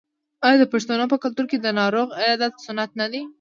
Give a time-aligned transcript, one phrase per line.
[0.45, 3.21] آیا د پښتنو په کلتور کې د ناروغ عیادت سنت نه دی؟